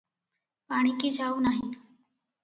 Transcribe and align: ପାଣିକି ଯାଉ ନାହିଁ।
ପାଣିକି 0.71 1.11
ଯାଉ 1.17 1.37
ନାହିଁ। 1.47 1.67